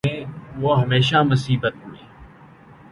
[0.55, 2.03] وہ ہمیشہ مصیبت میں